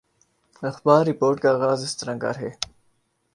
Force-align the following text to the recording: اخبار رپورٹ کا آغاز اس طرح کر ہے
اخبار 0.63 1.01
رپورٹ 1.05 1.37
کا 1.41 1.49
آغاز 1.51 1.83
اس 1.83 1.95
طرح 1.97 2.17
کر 2.17 2.35
ہے 2.37 2.49